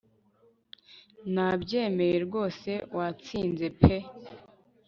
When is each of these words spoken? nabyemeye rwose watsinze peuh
nabyemeye 1.33 2.15
rwose 2.25 2.69
watsinze 2.95 3.65
peuh 3.79 4.07